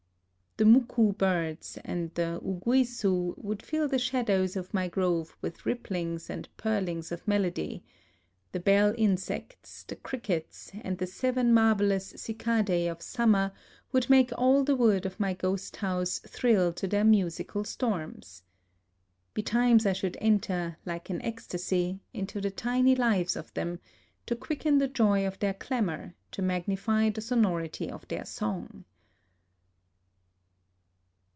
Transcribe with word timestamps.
The 0.57 0.65
W2w^2^ 0.65 1.17
birds 1.17 1.77
and 1.85 2.13
the 2.13 2.39
uguisu 2.43 3.35
would 3.37 3.63
fill 3.63 3.87
the 3.87 3.97
shadows 3.97 4.57
of 4.57 4.73
my 4.73 4.89
grove 4.89 5.37
with 5.41 5.63
ripplings 5.65 6.29
and 6.29 6.45
A 6.45 6.49
LIVING 6.49 6.57
GOD 6.57 6.89
11 6.89 7.01
purlings 7.01 7.11
of 7.13 7.27
melody;— 7.27 7.83
the 8.51 8.59
bell 8.59 8.93
insects, 8.97 9.83
the 9.83 9.95
crickets, 9.95 10.73
and 10.81 10.97
the 10.97 11.07
seven 11.07 11.53
marvelous 11.53 12.11
cicadse 12.17 12.91
of 12.91 13.01
summer 13.01 13.53
would 13.93 14.09
make 14.09 14.33
all 14.37 14.65
the 14.65 14.75
wood 14.75 15.05
of 15.05 15.21
my 15.21 15.33
ghost 15.33 15.77
house 15.77 16.19
thrill 16.27 16.73
to 16.73 16.85
their 16.85 17.05
musical 17.05 17.63
storms. 17.63 18.43
Betimes 19.33 19.85
I 19.85 19.93
should 19.93 20.17
enter, 20.19 20.77
like 20.85 21.09
an 21.09 21.21
ecstasy, 21.21 22.01
into 22.13 22.41
the 22.41 22.51
tiny 22.51 22.93
lives 22.93 23.37
of 23.37 23.53
them, 23.53 23.79
to 24.25 24.35
quicken 24.35 24.79
the 24.79 24.89
joy 24.89 25.25
of 25.25 25.39
their 25.39 25.53
clamor, 25.53 26.13
to 26.31 26.41
magnify 26.41 27.09
the 27.09 27.21
sonority 27.21 27.89
of 27.89 28.05
their 28.09 28.25
song. 28.25 28.83